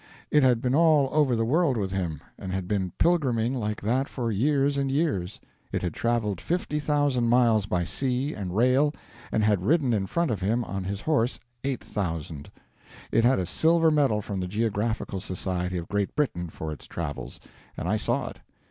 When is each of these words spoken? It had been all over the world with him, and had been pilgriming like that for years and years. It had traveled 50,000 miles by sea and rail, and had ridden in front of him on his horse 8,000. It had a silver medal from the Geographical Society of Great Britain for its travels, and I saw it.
It 0.31 0.41
had 0.41 0.63
been 0.63 0.73
all 0.73 1.09
over 1.11 1.35
the 1.35 1.45
world 1.45 1.77
with 1.77 1.91
him, 1.91 2.21
and 2.35 2.51
had 2.51 2.67
been 2.67 2.91
pilgriming 2.97 3.53
like 3.53 3.79
that 3.81 4.09
for 4.09 4.31
years 4.31 4.75
and 4.79 4.89
years. 4.89 5.39
It 5.71 5.83
had 5.83 5.93
traveled 5.93 6.41
50,000 6.41 7.23
miles 7.29 7.67
by 7.67 7.83
sea 7.83 8.33
and 8.33 8.55
rail, 8.57 8.95
and 9.31 9.43
had 9.43 9.61
ridden 9.63 9.93
in 9.93 10.07
front 10.07 10.31
of 10.31 10.41
him 10.41 10.63
on 10.63 10.85
his 10.85 11.01
horse 11.01 11.39
8,000. 11.63 12.49
It 13.11 13.23
had 13.23 13.37
a 13.37 13.45
silver 13.45 13.91
medal 13.91 14.23
from 14.23 14.39
the 14.39 14.47
Geographical 14.47 15.19
Society 15.19 15.77
of 15.77 15.87
Great 15.87 16.15
Britain 16.15 16.49
for 16.49 16.71
its 16.71 16.87
travels, 16.87 17.39
and 17.77 17.87
I 17.87 17.97
saw 17.97 18.29
it. 18.29 18.39